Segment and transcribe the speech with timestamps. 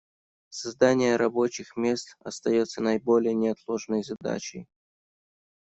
[0.49, 4.67] Создание рабочих мест остается наиболее неотложной задачей.